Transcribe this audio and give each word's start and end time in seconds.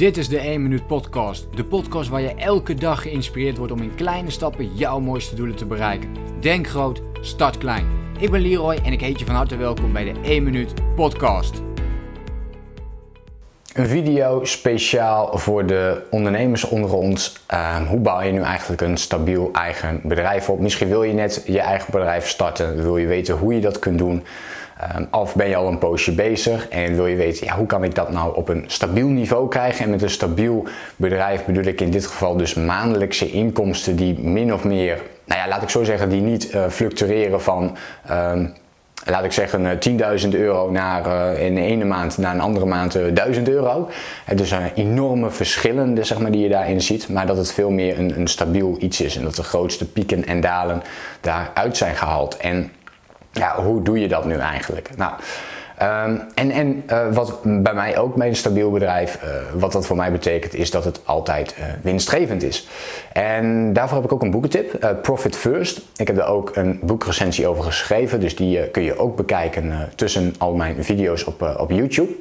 Dit 0.00 0.16
is 0.16 0.28
de 0.28 0.38
1 0.38 0.62
Minuut 0.62 0.86
Podcast. 0.86 1.46
De 1.54 1.64
podcast 1.64 2.08
waar 2.08 2.20
je 2.20 2.34
elke 2.34 2.74
dag 2.74 3.02
geïnspireerd 3.02 3.56
wordt 3.56 3.72
om 3.72 3.82
in 3.82 3.94
kleine 3.94 4.30
stappen 4.30 4.74
jouw 4.74 5.00
mooiste 5.00 5.34
doelen 5.34 5.56
te 5.56 5.66
bereiken. 5.66 6.08
Denk 6.40 6.68
groot, 6.68 7.02
start 7.20 7.58
klein. 7.58 7.86
Ik 8.18 8.30
ben 8.30 8.40
Leroy 8.40 8.78
en 8.84 8.92
ik 8.92 9.00
heet 9.00 9.18
je 9.18 9.24
van 9.24 9.34
harte 9.34 9.56
welkom 9.56 9.92
bij 9.92 10.04
de 10.12 10.20
1 10.22 10.42
Minuut 10.42 10.74
Podcast. 10.94 11.62
Een 13.74 13.86
video 13.86 14.44
speciaal 14.44 15.38
voor 15.38 15.66
de 15.66 16.02
ondernemers 16.10 16.64
onder 16.64 16.92
ons. 16.92 17.36
Ehm, 17.46 17.84
hoe 17.84 18.00
bouw 18.00 18.20
je 18.20 18.32
nu 18.32 18.40
eigenlijk 18.40 18.80
een 18.80 18.96
stabiel 18.96 19.50
eigen 19.52 20.00
bedrijf 20.04 20.48
op? 20.48 20.60
Misschien 20.60 20.88
wil 20.88 21.02
je 21.02 21.12
net 21.12 21.42
je 21.46 21.60
eigen 21.60 21.92
bedrijf 21.92 22.28
starten, 22.28 22.82
wil 22.82 22.96
je 22.96 23.06
weten 23.06 23.36
hoe 23.36 23.54
je 23.54 23.60
dat 23.60 23.78
kunt 23.78 23.98
doen. 23.98 24.24
Um, 24.96 25.08
of 25.10 25.34
ben 25.34 25.48
je 25.48 25.56
al 25.56 25.68
een 25.68 25.78
poosje 25.78 26.12
bezig 26.12 26.68
en 26.68 26.94
wil 26.94 27.06
je 27.06 27.16
weten, 27.16 27.46
ja, 27.46 27.56
hoe 27.56 27.66
kan 27.66 27.84
ik 27.84 27.94
dat 27.94 28.10
nou 28.10 28.36
op 28.36 28.48
een 28.48 28.64
stabiel 28.66 29.08
niveau 29.08 29.48
krijgen? 29.48 29.84
En 29.84 29.90
met 29.90 30.02
een 30.02 30.10
stabiel 30.10 30.66
bedrijf 30.96 31.44
bedoel 31.44 31.64
ik 31.64 31.80
in 31.80 31.90
dit 31.90 32.06
geval 32.06 32.36
dus 32.36 32.54
maandelijkse 32.54 33.30
inkomsten 33.30 33.96
die 33.96 34.18
min 34.18 34.54
of 34.54 34.64
meer, 34.64 35.02
nou 35.24 35.40
ja, 35.40 35.48
laat 35.48 35.62
ik 35.62 35.68
zo 35.68 35.84
zeggen, 35.84 36.08
die 36.08 36.20
niet 36.20 36.54
uh, 36.54 36.68
fluctueren 36.68 37.42
van, 37.42 37.76
um, 38.10 38.52
laat 39.04 39.24
ik 39.24 39.32
zeggen, 39.32 39.78
10.000 40.22 40.28
euro 40.30 40.70
naar, 40.70 41.06
uh, 41.06 41.46
in 41.46 41.54
de 41.54 41.60
ene 41.60 41.84
maand 41.84 42.18
naar 42.18 42.34
een 42.34 42.40
andere 42.40 42.66
maand 42.66 42.96
uh, 42.96 43.14
1000 43.14 43.48
euro. 43.48 43.88
En 44.24 44.36
dus 44.36 44.48
zijn 44.48 44.70
enorme 44.74 45.30
verschillen 45.30 46.06
zeg 46.06 46.18
maar, 46.18 46.30
die 46.30 46.42
je 46.42 46.48
daarin 46.48 46.80
ziet, 46.80 47.08
maar 47.08 47.26
dat 47.26 47.36
het 47.36 47.52
veel 47.52 47.70
meer 47.70 47.98
een, 47.98 48.18
een 48.18 48.28
stabiel 48.28 48.76
iets 48.78 49.00
is 49.00 49.16
en 49.16 49.22
dat 49.22 49.34
de 49.36 49.42
grootste 49.42 49.90
pieken 49.90 50.26
en 50.26 50.40
dalen 50.40 50.82
daaruit 51.20 51.76
zijn 51.76 51.96
gehaald. 51.96 52.36
En 52.36 52.70
ja, 53.32 53.62
hoe 53.62 53.82
doe 53.82 54.00
je 54.00 54.08
dat 54.08 54.24
nu 54.24 54.36
eigenlijk? 54.36 54.90
Nou, 54.96 55.12
um, 55.82 56.22
en 56.34 56.50
en 56.50 56.82
uh, 56.90 57.12
wat 57.12 57.38
bij 57.42 57.74
mij 57.74 57.98
ook 57.98 58.14
bij 58.14 58.28
een 58.28 58.36
stabiel 58.36 58.70
bedrijf, 58.70 59.18
uh, 59.24 59.60
wat 59.60 59.72
dat 59.72 59.86
voor 59.86 59.96
mij 59.96 60.12
betekent, 60.12 60.54
is 60.54 60.70
dat 60.70 60.84
het 60.84 61.00
altijd 61.04 61.54
uh, 61.58 61.64
winstgevend 61.82 62.42
is. 62.42 62.68
En 63.12 63.72
daarvoor 63.72 63.96
heb 63.96 64.06
ik 64.06 64.12
ook 64.12 64.22
een 64.22 64.30
boekentip, 64.30 64.98
Profit 65.02 65.36
First. 65.36 65.80
Ik 65.96 66.06
heb 66.06 66.18
er 66.18 66.26
ook 66.26 66.56
een 66.56 66.78
boekrecensie 66.82 67.46
over 67.46 67.64
geschreven, 67.64 68.20
dus 68.20 68.36
die 68.36 68.70
kun 68.70 68.82
je 68.82 68.98
ook 68.98 69.16
bekijken 69.16 69.72
tussen 69.94 70.34
al 70.38 70.54
mijn 70.54 70.84
video's 70.84 71.26
op, 71.26 71.56
op 71.58 71.70
YouTube. 71.70 72.12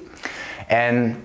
En 0.68 1.16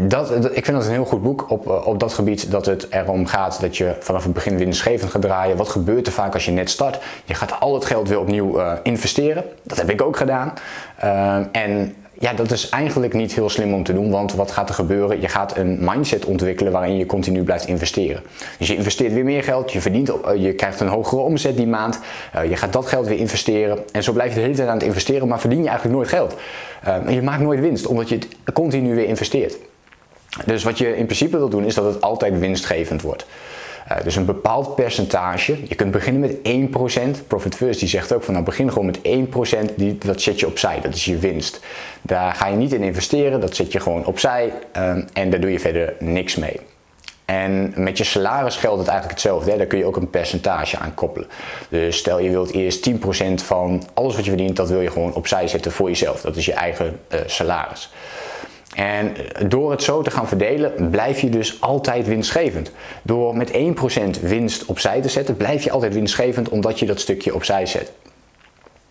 dat, 0.00 0.30
ik 0.56 0.64
vind 0.64 0.76
dat 0.76 0.86
een 0.86 0.92
heel 0.92 1.04
goed 1.04 1.22
boek 1.22 1.50
op, 1.50 1.66
eh, 1.66 1.86
op 1.86 2.00
dat 2.00 2.12
gebied 2.12 2.50
dat 2.50 2.66
het 2.66 2.86
erom 2.90 3.26
gaat 3.26 3.60
dat 3.60 3.76
je 3.76 3.96
vanaf 4.00 4.24
het 4.24 4.32
begin 4.32 4.56
winstgevend 4.56 5.10
gaat 5.10 5.22
draaien. 5.22 5.56
Wat 5.56 5.68
gebeurt 5.68 6.06
er 6.06 6.12
vaak 6.12 6.34
als 6.34 6.44
je 6.44 6.50
net 6.50 6.70
start? 6.70 6.98
Je 7.24 7.34
gaat 7.34 7.60
al 7.60 7.74
het 7.74 7.84
geld 7.84 8.08
weer 8.08 8.20
opnieuw 8.20 8.58
uh, 8.58 8.72
investeren. 8.82 9.44
Dat 9.62 9.78
heb 9.78 9.90
ik 9.90 10.02
ook 10.02 10.16
gedaan. 10.16 10.52
Uh, 11.04 11.36
en 11.52 11.94
ja, 12.18 12.32
dat 12.32 12.50
is 12.50 12.68
eigenlijk 12.68 13.12
niet 13.12 13.34
heel 13.34 13.48
slim 13.48 13.74
om 13.74 13.84
te 13.84 13.92
doen, 13.92 14.10
want 14.10 14.34
wat 14.34 14.50
gaat 14.50 14.68
er 14.68 14.74
gebeuren? 14.74 15.20
Je 15.20 15.28
gaat 15.28 15.56
een 15.56 15.78
mindset 15.80 16.24
ontwikkelen 16.24 16.72
waarin 16.72 16.96
je 16.96 17.06
continu 17.06 17.42
blijft 17.42 17.66
investeren. 17.66 18.22
Dus 18.58 18.68
je 18.68 18.76
investeert 18.76 19.12
weer 19.12 19.24
meer 19.24 19.42
geld, 19.42 19.72
je, 19.72 19.80
verdient, 19.80 20.12
je 20.38 20.52
krijgt 20.52 20.80
een 20.80 20.88
hogere 20.88 21.20
omzet 21.20 21.56
die 21.56 21.66
maand, 21.66 22.00
je 22.48 22.56
gaat 22.56 22.72
dat 22.72 22.86
geld 22.86 23.06
weer 23.06 23.18
investeren 23.18 23.78
en 23.92 24.02
zo 24.02 24.12
blijf 24.12 24.28
je 24.28 24.34
de 24.34 24.40
hele 24.40 24.54
tijd 24.54 24.68
aan 24.68 24.74
het 24.74 24.86
investeren, 24.86 25.28
maar 25.28 25.40
verdien 25.40 25.62
je 25.62 25.68
eigenlijk 25.68 25.96
nooit 25.96 26.08
geld. 26.08 26.34
je 27.08 27.22
maakt 27.22 27.42
nooit 27.42 27.60
winst, 27.60 27.86
omdat 27.86 28.08
je 28.08 28.14
het 28.14 28.28
continu 28.52 28.94
weer 28.94 29.06
investeert. 29.06 29.56
Dus 30.46 30.62
wat 30.62 30.78
je 30.78 30.96
in 30.96 31.04
principe 31.04 31.36
wil 31.36 31.48
doen 31.48 31.64
is 31.64 31.74
dat 31.74 31.84
het 31.84 32.00
altijd 32.00 32.38
winstgevend 32.38 33.02
wordt. 33.02 33.26
Uh, 33.92 33.96
dus 34.04 34.16
een 34.16 34.24
bepaald 34.24 34.74
percentage. 34.74 35.58
Je 35.68 35.74
kunt 35.74 35.90
beginnen 35.90 36.20
met 36.20 36.36
1%. 37.20 37.26
Profit 37.26 37.54
First 37.54 37.80
die 37.80 37.88
zegt 37.88 38.14
ook 38.14 38.22
van 38.22 38.32
nou 38.32 38.44
begin 38.44 38.72
gewoon 38.72 38.86
met 38.86 38.98
1%. 38.98 39.74
Die, 39.76 39.98
dat 39.98 40.20
zet 40.20 40.40
je 40.40 40.46
opzij. 40.46 40.80
Dat 40.80 40.94
is 40.94 41.04
je 41.04 41.18
winst. 41.18 41.60
Daar 42.02 42.34
ga 42.34 42.46
je 42.46 42.56
niet 42.56 42.72
in 42.72 42.82
investeren. 42.82 43.40
Dat 43.40 43.56
zet 43.56 43.72
je 43.72 43.80
gewoon 43.80 44.06
opzij. 44.06 44.52
Uh, 44.76 44.90
en 45.12 45.30
daar 45.30 45.40
doe 45.40 45.52
je 45.52 45.60
verder 45.60 45.94
niks 45.98 46.36
mee. 46.36 46.60
En 47.24 47.72
met 47.76 47.98
je 47.98 48.04
salaris 48.04 48.56
geldt 48.56 48.78
het 48.78 48.88
eigenlijk 48.88 49.20
hetzelfde. 49.20 49.50
Hè? 49.50 49.56
Daar 49.56 49.66
kun 49.66 49.78
je 49.78 49.84
ook 49.84 49.96
een 49.96 50.10
percentage 50.10 50.78
aan 50.78 50.94
koppelen. 50.94 51.28
Dus 51.68 51.96
stel 51.96 52.18
je 52.18 52.30
wilt 52.30 52.52
eerst 52.52 52.90
10% 52.90 52.94
van 53.34 53.82
alles 53.94 54.14
wat 54.14 54.24
je 54.24 54.30
verdient, 54.30 54.56
dat 54.56 54.68
wil 54.68 54.80
je 54.80 54.90
gewoon 54.90 55.14
opzij 55.14 55.48
zetten 55.48 55.72
voor 55.72 55.88
jezelf. 55.88 56.20
Dat 56.20 56.36
is 56.36 56.44
je 56.44 56.52
eigen 56.52 57.00
uh, 57.08 57.20
salaris. 57.26 57.90
En 58.74 59.12
door 59.48 59.70
het 59.70 59.82
zo 59.82 60.02
te 60.02 60.10
gaan 60.10 60.28
verdelen, 60.28 60.90
blijf 60.90 61.20
je 61.20 61.28
dus 61.28 61.60
altijd 61.60 62.06
winstgevend. 62.06 62.70
Door 63.02 63.36
met 63.36 63.52
1% 63.52 64.20
winst 64.20 64.64
opzij 64.64 65.00
te 65.00 65.08
zetten, 65.08 65.36
blijf 65.36 65.64
je 65.64 65.70
altijd 65.70 65.94
winstgevend 65.94 66.48
omdat 66.48 66.78
je 66.78 66.86
dat 66.86 67.00
stukje 67.00 67.34
opzij 67.34 67.66
zet. 67.66 67.92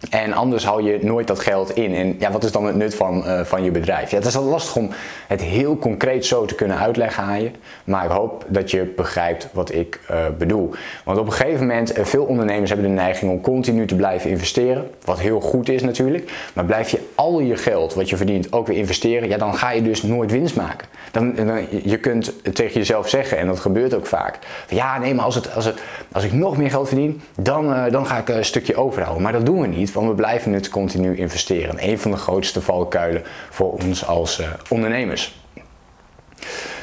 En 0.10 0.34
anders 0.34 0.66
hou 0.66 0.84
je 0.84 1.00
nooit 1.02 1.28
dat 1.28 1.40
geld 1.40 1.76
in. 1.76 1.96
En 1.96 2.16
ja, 2.20 2.32
wat 2.32 2.44
is 2.44 2.52
dan 2.52 2.66
het 2.66 2.76
nut 2.76 2.96
van, 2.96 3.24
uh, 3.26 3.42
van 3.42 3.64
je 3.64 3.72
bedrijf? 3.72 4.12
Ja, 4.12 4.18
het 4.18 4.26
is 4.26 4.36
al 4.36 4.44
lastig 4.44 4.76
om 4.76 4.90
het 5.28 5.42
heel 5.42 5.78
concreet 5.78 6.26
zo 6.26 6.46
te 6.46 6.56
kunnen 6.56 6.78
uitleggen 6.78 7.24
aan 7.24 7.42
je. 7.42 7.52
Maar 7.84 8.06
ik 8.06 8.12
hoop 8.12 8.46
dat 8.48 8.72
je 8.72 8.94
begrijpt 8.96 9.50
wat 9.52 9.74
ik 9.74 10.00
uh, 10.12 10.18
bedoel. 10.38 10.74
Want 11.04 11.18
op 11.18 11.26
een 11.26 11.32
gegeven 11.32 11.68
moment, 11.68 11.98
uh, 11.98 12.06
veel 12.06 12.24
ondernemers 12.24 12.70
hebben 12.72 12.88
de 12.88 12.96
neiging 12.96 13.32
om 13.32 13.42
continu 13.42 13.88
te 13.88 13.96
blijven 13.96 14.30
investeren. 14.30 14.90
Wat 15.06 15.20
heel 15.20 15.40
goed 15.40 15.70
is 15.70 15.82
natuurlijk. 15.82 16.32
Maar 16.54 16.66
blijf 16.66 16.90
je 16.90 17.00
al 17.16 17.40
je 17.40 17.56
geld 17.56 17.94
wat 17.94 18.10
je 18.10 18.18
verdient 18.18 18.54
ook 18.54 18.68
weer 18.68 18.78
investeren. 18.78 19.30
Ja, 19.30 19.38
dan 19.38 19.56
ga 19.56 19.72
je 19.72 19.82
dus 19.82 20.04
nooit 20.04 20.32
winst 20.32 20.56
maken. 20.56 20.88
Dan, 21.12 21.36
dan, 21.36 21.68
je 21.84 21.98
kunt 21.98 22.34
tegen 22.54 22.74
jezelf 22.74 23.10
zeggen, 23.10 23.38
en 23.38 23.48
dat 23.48 23.60
gebeurt 23.60 23.94
ook 23.94 24.06
vaak. 24.06 24.40
Van, 24.68 24.78
ja, 24.78 25.00
nee, 25.00 25.14
maar 25.14 25.26
als, 25.26 25.36
het, 25.36 25.56
als, 25.56 25.66
het, 25.66 25.82
als 26.12 26.24
ik 26.24 26.34
nog 26.34 26.58
meer 26.58 26.70
geld 26.70 26.88
verdien, 26.88 27.22
dan, 27.36 27.90
dan 27.92 28.06
ga 28.06 28.18
ik 28.18 28.30
een 28.30 28.46
stukje 28.46 28.76
overhouden. 28.76 29.24
Maar 29.24 29.32
dat 29.32 29.46
doen 29.46 29.62
we 29.62 29.68
niet 29.68 29.92
want 29.94 30.08
we 30.08 30.16
blijven 30.16 30.54
het 30.54 30.70
continu 30.70 31.18
investeren. 31.18 31.90
Een 31.90 32.00
van 32.00 32.12
de 32.12 32.18
grootste 32.18 32.62
valkuilen 32.62 33.24
voor 33.50 33.72
ons 33.72 34.06
als 34.06 34.40
uh, 34.40 34.48
ondernemers. 34.70 35.42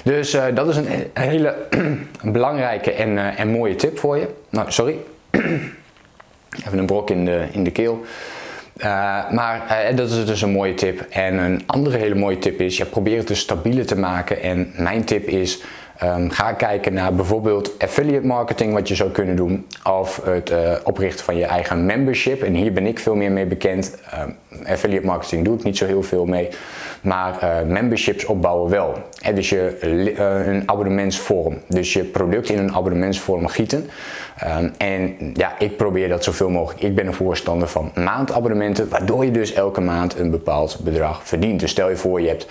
Dus 0.05 0.35
uh, 0.35 0.45
dat 0.55 0.69
is 0.69 0.77
een, 0.77 1.11
hele 1.15 1.57
belangrijke 2.23 2.93
en, 2.93 3.11
uh, 3.11 3.41
en 3.41 3.49
mooie 3.49 3.77
tip 3.77 3.99
voor 3.99 4.19
je. 4.19 4.29
Nou, 4.49 4.73
sorry. 4.73 4.97
Even 6.67 6.79
een 6.79 6.87
brok 6.87 7.11
in 7.11 7.25
de, 7.25 7.47
in 7.51 7.65
de 7.65 7.71
keel. 7.71 8.05
Maar 9.31 9.91
dat 9.95 10.11
is 10.11 10.27
dus 10.27 10.43
een 10.43 10.51
mooie 10.51 10.75
tip. 10.75 11.01
En 11.01 11.39
een 11.39 11.63
andere 11.67 11.97
hele 11.97 12.15
mooie 12.15 12.39
tip 12.39 12.61
is: 12.61 12.77
ja, 12.77 12.85
probeer 12.85 13.17
het 13.17 13.29
dus 13.29 13.39
stabieler 13.39 13.87
te 13.87 13.99
maken. 13.99 14.43
En 14.43 14.73
mijn 14.77 15.05
tip 15.05 15.27
is: 15.27 15.63
Um, 16.05 16.31
ga 16.31 16.53
kijken 16.53 16.93
naar 16.93 17.15
bijvoorbeeld 17.15 17.79
affiliate 17.79 18.27
marketing, 18.27 18.73
wat 18.73 18.89
je 18.89 18.95
zou 18.95 19.11
kunnen 19.11 19.37
doen, 19.37 19.67
of 19.85 20.21
het 20.25 20.51
uh, 20.51 20.73
oprichten 20.85 21.25
van 21.25 21.37
je 21.37 21.45
eigen 21.45 21.87
membership. 21.87 22.43
En 22.43 22.55
hier 22.55 22.73
ben 22.73 22.87
ik 22.87 22.99
veel 22.99 23.15
meer 23.15 23.33
mee 23.33 23.47
bekend. 23.47 23.97
Um, 24.21 24.37
affiliate 24.67 25.07
marketing 25.07 25.45
doe 25.45 25.57
ik 25.57 25.65
niet 25.65 25.77
zo 25.77 25.87
heel 25.87 26.03
veel 26.03 26.25
mee, 26.25 26.49
maar 27.01 27.39
uh, 27.43 27.73
memberships 27.73 28.25
opbouwen 28.25 28.71
wel. 28.71 28.95
Dus 29.35 29.49
je 29.49 29.79
uh, 30.17 30.55
een 30.55 30.63
abonnementsvorm, 30.67 31.59
dus 31.69 31.93
je 31.93 32.05
product 32.05 32.49
in 32.49 32.59
een 32.59 32.75
abonnementsvorm 32.75 33.47
gieten. 33.47 33.89
Um, 34.59 34.73
en 34.79 35.17
ja, 35.35 35.59
ik 35.59 35.77
probeer 35.77 36.09
dat 36.09 36.25
zoveel 36.25 36.51
mogelijk. 36.51 36.83
Ik 36.83 36.95
ben 36.95 37.07
een 37.07 37.15
voorstander 37.15 37.69
van 37.69 37.91
maandabonnementen, 37.95 38.89
waardoor 38.89 39.25
je 39.25 39.31
dus 39.31 39.53
elke 39.53 39.81
maand 39.81 40.19
een 40.19 40.31
bepaald 40.31 40.81
bedrag 40.85 41.21
verdient. 41.25 41.61
Dus 41.61 41.71
stel 41.71 41.89
je 41.89 41.97
voor, 41.97 42.21
je 42.21 42.29
hebt 42.29 42.47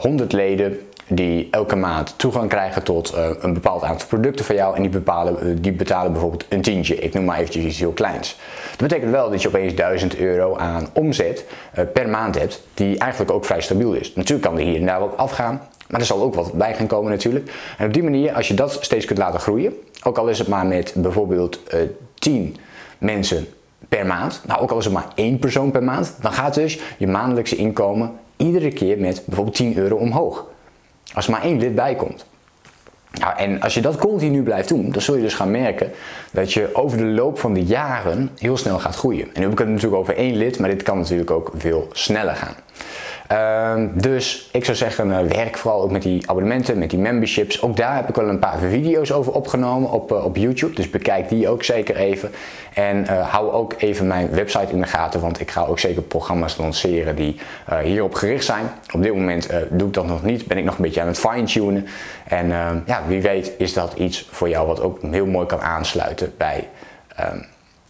100 0.00 0.32
leden 0.32 0.78
die 1.08 1.48
elke 1.50 1.76
maand 1.76 2.14
toegang 2.18 2.48
krijgen 2.48 2.82
tot 2.82 3.14
uh, 3.14 3.26
een 3.40 3.52
bepaald 3.52 3.82
aantal 3.82 4.08
producten 4.08 4.44
van 4.44 4.54
jou 4.54 4.76
en 4.76 4.82
die, 4.82 4.90
bepalen, 4.90 5.36
uh, 5.42 5.56
die 5.60 5.72
betalen 5.72 6.12
bijvoorbeeld 6.12 6.46
een 6.48 6.62
tientje. 6.62 6.96
Ik 6.96 7.14
noem 7.14 7.24
maar 7.24 7.38
eventjes 7.38 7.64
iets 7.64 7.78
heel 7.78 7.92
kleins. 7.92 8.36
Dat 8.70 8.88
betekent 8.88 9.10
wel 9.10 9.30
dat 9.30 9.42
je 9.42 9.48
opeens 9.48 9.74
1000 9.74 10.16
euro 10.16 10.56
aan 10.56 10.88
omzet 10.92 11.44
uh, 11.78 11.84
per 11.92 12.08
maand 12.08 12.38
hebt, 12.38 12.62
die 12.74 12.98
eigenlijk 12.98 13.32
ook 13.32 13.44
vrij 13.44 13.60
stabiel 13.60 13.92
is. 13.92 14.14
Natuurlijk 14.14 14.48
kan 14.48 14.58
er 14.58 14.64
hier 14.64 14.80
en 14.80 14.86
daar 14.86 15.00
wat 15.00 15.16
afgaan, 15.16 15.60
maar 15.88 16.00
er 16.00 16.06
zal 16.06 16.22
ook 16.22 16.34
wat 16.34 16.52
bij 16.52 16.74
gaan 16.74 16.86
komen 16.86 17.10
natuurlijk. 17.10 17.52
En 17.78 17.86
op 17.86 17.92
die 17.92 18.02
manier, 18.02 18.32
als 18.32 18.48
je 18.48 18.54
dat 18.54 18.78
steeds 18.80 19.04
kunt 19.04 19.18
laten 19.18 19.40
groeien, 19.40 19.74
ook 20.02 20.18
al 20.18 20.28
is 20.28 20.38
het 20.38 20.48
maar 20.48 20.66
met 20.66 20.94
bijvoorbeeld 20.96 21.60
10 22.14 22.56
mensen 22.98 23.46
per 23.88 24.06
maand, 24.06 24.40
nou 24.46 24.60
ook 24.60 24.70
al 24.70 24.78
is 24.78 24.84
het 24.84 24.94
maar 24.94 25.08
één 25.14 25.38
persoon 25.38 25.70
per 25.70 25.82
maand, 25.82 26.16
dan 26.20 26.32
gaat 26.32 26.54
dus 26.54 26.80
je 26.98 27.06
maandelijkse 27.06 27.56
inkomen 27.56 28.12
iedere 28.36 28.72
keer 28.72 28.98
met 28.98 29.22
bijvoorbeeld 29.26 29.56
10 29.56 29.76
euro 29.76 29.96
omhoog. 29.96 30.46
Als 31.14 31.26
er 31.26 31.32
maar 31.32 31.42
één 31.42 31.58
lid 31.58 31.74
bij 31.74 31.94
komt. 31.94 32.26
En 33.36 33.60
als 33.60 33.74
je 33.74 33.80
dat 33.80 33.96
continu 33.96 34.42
blijft 34.42 34.68
doen, 34.68 34.90
dan 34.90 35.02
zul 35.02 35.16
je 35.16 35.22
dus 35.22 35.34
gaan 35.34 35.50
merken 35.50 35.90
dat 36.30 36.52
je 36.52 36.74
over 36.74 36.98
de 36.98 37.04
loop 37.04 37.38
van 37.38 37.54
de 37.54 37.64
jaren 37.64 38.30
heel 38.38 38.56
snel 38.56 38.78
gaat 38.78 38.96
groeien. 38.96 39.24
En 39.24 39.32
nu 39.34 39.42
heb 39.42 39.52
ik 39.52 39.58
het 39.58 39.68
natuurlijk 39.68 40.00
over 40.00 40.16
één 40.16 40.36
lid, 40.36 40.58
maar 40.58 40.68
dit 40.68 40.82
kan 40.82 40.98
natuurlijk 40.98 41.30
ook 41.30 41.52
veel 41.56 41.88
sneller 41.92 42.34
gaan. 42.34 42.54
Uh, 43.34 43.74
dus 43.92 44.48
ik 44.52 44.64
zou 44.64 44.76
zeggen, 44.76 45.08
uh, 45.08 45.18
werk 45.18 45.56
vooral 45.56 45.82
ook 45.82 45.90
met 45.90 46.02
die 46.02 46.30
abonnementen, 46.30 46.78
met 46.78 46.90
die 46.90 46.98
memberships. 46.98 47.62
Ook 47.62 47.76
daar 47.76 47.96
heb 47.96 48.08
ik 48.08 48.14
wel 48.14 48.28
een 48.28 48.38
paar 48.38 48.58
video's 48.58 49.12
over 49.12 49.32
opgenomen 49.32 49.90
op, 49.90 50.12
uh, 50.12 50.24
op 50.24 50.36
YouTube. 50.36 50.74
Dus 50.74 50.90
bekijk 50.90 51.28
die 51.28 51.48
ook 51.48 51.62
zeker 51.62 51.96
even. 51.96 52.30
En 52.74 52.96
uh, 52.96 53.28
hou 53.30 53.52
ook 53.52 53.74
even 53.78 54.06
mijn 54.06 54.30
website 54.30 54.72
in 54.72 54.80
de 54.80 54.86
gaten, 54.86 55.20
want 55.20 55.40
ik 55.40 55.50
ga 55.50 55.64
ook 55.64 55.78
zeker 55.78 56.02
programma's 56.02 56.56
lanceren 56.56 57.16
die 57.16 57.36
hierop 57.82 58.14
gericht 58.14 58.44
zijn. 58.44 58.70
Op 58.92 59.02
dit 59.02 59.14
moment 59.14 59.48
doe 59.70 59.88
ik 59.88 59.94
dat 59.94 60.06
nog 60.06 60.22
niet, 60.22 60.46
ben 60.46 60.58
ik 60.58 60.64
nog 60.64 60.76
een 60.76 60.82
beetje 60.82 61.00
aan 61.00 61.06
het 61.06 61.18
fine-tunen. 61.18 61.86
En 62.28 62.48
ja, 62.86 63.02
wie 63.06 63.22
weet 63.22 63.52
is 63.58 63.72
dat 63.72 63.92
iets 63.96 64.28
voor 64.30 64.48
jou 64.48 64.66
wat 64.66 64.80
ook 64.80 64.98
heel 65.10 65.26
mooi 65.26 65.46
kan 65.46 65.60
aansluiten 65.60 66.32
bij 66.36 66.68
ehm, 67.16 67.38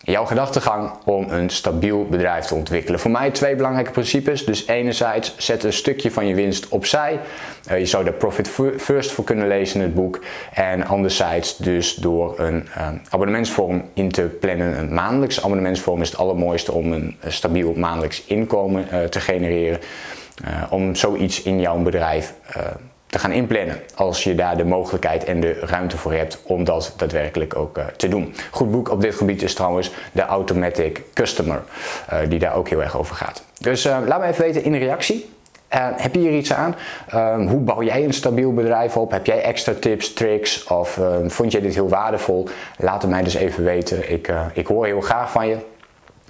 jouw 0.05 0.25
gedachtegang 0.25 0.91
om 1.05 1.31
een 1.31 1.51
stabiel 1.51 2.07
bedrijf 2.07 2.45
te 2.45 2.55
ontwikkelen. 2.55 3.01
Voor 3.01 3.11
mij 3.11 3.31
twee 3.31 3.57
belangrijke 3.57 3.91
principes. 3.91 4.45
Dus 4.45 4.67
enerzijds 4.67 5.35
zet 5.37 5.65
een 5.65 5.73
stukje 5.73 6.11
van 6.11 6.27
je 6.27 6.35
winst 6.35 6.69
opzij. 6.69 7.21
Uh, 7.71 7.79
je 7.79 7.87
zou 7.87 8.05
daar 8.05 8.13
Profit 8.13 8.49
First 8.79 9.11
voor 9.11 9.25
kunnen 9.25 9.49
lezen 9.49 9.77
in 9.77 9.87
het 9.87 9.95
boek. 9.95 10.21
En 10.53 10.87
anderzijds 10.87 11.57
dus 11.57 11.95
door 11.95 12.39
een 12.39 12.69
uh, 12.77 12.89
abonnementsvorm 13.09 13.85
in 13.95 14.11
te 14.11 14.23
plannen. 14.23 14.79
Een 14.79 14.95
maandelijks 14.95 15.43
abonnementsvorm 15.45 16.01
is 16.01 16.11
het 16.11 16.19
allermooiste 16.19 16.73
om 16.73 16.93
een 16.93 17.17
stabiel 17.27 17.73
maandelijks 17.73 18.25
inkomen 18.25 18.87
uh, 18.93 19.03
te 19.03 19.21
genereren. 19.21 19.81
om 20.71 20.95
zoiets 20.95 21.43
in 21.43 21.61
jouw 21.61 21.79
bedrijf 21.79 22.35
te 22.53 22.94
gaan 23.19 23.33
inplannen 23.33 23.81
als 23.95 24.25
je 24.25 24.35
daar 24.35 24.57
de 24.57 24.65
mogelijkheid 24.65 25.25
en 25.25 25.41
de 25.41 25.53
ruimte 25.61 25.97
voor 25.97 26.13
hebt 26.13 26.39
om 26.43 26.65
dat 26.65 26.95
daadwerkelijk 26.97 27.57
ook 27.57 27.79
uh, 27.79 27.85
te 27.87 28.09
doen. 28.09 28.35
Goed 28.51 28.71
boek 28.71 28.91
op 28.91 29.01
dit 29.01 29.15
gebied 29.15 29.43
is 29.43 29.55
trouwens 29.55 29.91
de 30.13 30.23
Automatic 30.23 31.03
Customer, 31.13 31.63
uh, 32.13 32.19
die 32.29 32.39
daar 32.39 32.55
ook 32.55 32.69
heel 32.69 32.83
erg 32.83 32.99
over 32.99 33.17
gaat. 33.17 33.45
Dus 33.61 33.87
uh, 33.87 33.99
laat 34.07 34.21
me 34.21 34.27
even 34.27 34.45
weten 34.45 34.65
in 34.65 34.73
de 34.73 34.79
reactie. 34.79 35.33
heb 35.69 36.15
je 36.15 36.21
hier 36.21 36.37
iets 36.37 36.53
aan? 36.53 36.75
Ehm, 37.09 37.47
hoe 37.47 37.61
bouw 37.61 37.83
jij 37.83 38.05
een 38.05 38.15
stabiel 38.15 38.55
bedrijf 38.55 38.97
op? 38.97 39.11
Heb 39.11 39.27
jij 39.27 39.43
extra 39.43 39.73
tips, 39.81 40.13
tricks 40.13 40.65
of 40.65 40.99
ehm, 40.99 41.29
vond 41.29 41.53
jij 41.53 41.61
dit 41.61 41.75
heel 41.75 41.89
waardevol? 41.89 42.49
Laat 42.79 43.03
het 43.03 43.11
mij 43.11 43.23
dus 43.23 43.35
even 43.35 43.65
weten. 43.65 44.13
Ik, 44.13 44.33
ik 44.53 44.67
hoor 44.67 44.87
heel 44.87 45.01
graag 45.01 45.31
van 45.31 45.49
je. 45.49 45.57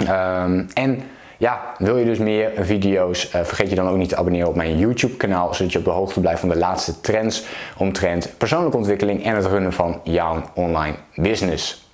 Um, 0.01 0.69
en 0.75 1.03
ja, 1.39 1.75
wil 1.79 1.97
je 1.97 2.05
dus 2.05 2.19
meer 2.19 2.53
video's, 2.61 3.25
uh, 3.25 3.31
vergeet 3.31 3.71
je 3.71 3.75
dan 3.75 3.89
ook 3.89 3.97
niet 3.97 4.09
te 4.09 4.17
abonneren 4.17 4.49
op 4.49 4.55
mijn 4.55 4.79
YouTube 4.79 5.17
kanaal, 5.17 5.55
zodat 5.55 5.73
je 5.73 5.79
op 5.79 5.85
de 5.85 5.91
hoogte 5.91 6.21
blijft 6.21 6.41
van 6.41 6.49
de 6.49 6.57
laatste 6.57 7.01
trends 7.01 7.45
omtrent 7.77 8.35
persoonlijke 8.39 8.77
ontwikkeling 8.77 9.25
en 9.25 9.35
het 9.35 9.47
runnen 9.47 9.73
van 9.73 10.01
jouw 10.05 10.43
online 10.55 10.97
business. 11.15 11.91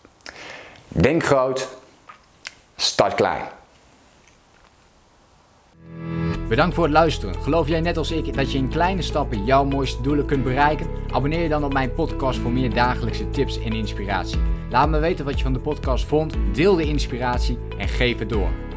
Denk 0.89 1.25
groot, 1.25 1.69
start 2.77 3.15
klein. 3.15 3.43
Bedankt 6.49 6.75
voor 6.75 6.85
het 6.85 6.93
luisteren. 6.93 7.35
Geloof 7.35 7.69
jij 7.69 7.81
net 7.81 7.97
als 7.97 8.11
ik 8.11 8.35
dat 8.35 8.53
je 8.53 8.59
in 8.59 8.69
kleine 8.69 9.03
stappen 9.03 9.45
jouw 9.45 9.65
mooiste 9.65 10.03
doelen 10.03 10.27
kunt 10.27 10.45
bereiken? 10.45 10.87
Abonneer 11.11 11.43
je 11.43 11.49
dan 11.49 11.65
op 11.65 11.73
mijn 11.73 11.95
podcast 11.95 12.39
voor 12.39 12.51
meer 12.51 12.75
dagelijkse 12.75 13.31
tips 13.31 13.63
en 13.63 13.73
inspiratie. 13.73 14.39
Laat 14.71 14.89
me 14.89 14.99
weten 14.99 15.25
wat 15.25 15.37
je 15.39 15.43
van 15.45 15.53
de 15.53 15.59
podcast 15.59 16.05
vond, 16.05 16.35
deel 16.53 16.75
de 16.75 16.85
inspiratie 16.85 17.59
en 17.79 17.89
geef 17.89 18.19
het 18.19 18.29
door. 18.29 18.70